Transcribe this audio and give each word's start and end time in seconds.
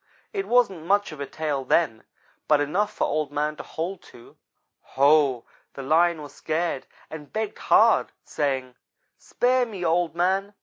It 0.33 0.47
wasn't 0.47 0.87
much 0.87 1.11
of 1.11 1.19
a 1.19 1.27
tail 1.27 1.63
then, 1.63 2.05
but 2.47 2.59
enough 2.59 2.91
for 2.91 3.03
Old 3.05 3.31
man 3.31 3.55
to 3.57 3.61
hold 3.63 4.01
to. 4.09 4.35
Ho! 4.97 5.45
The 5.75 5.83
Lion 5.83 6.23
was 6.23 6.33
scared 6.33 6.87
and 7.11 7.31
begged 7.31 7.59
hard, 7.59 8.11
saying: 8.23 8.73
"'Spare 9.19 9.67
me, 9.67 9.85
Old 9.85 10.15
man. 10.15 10.55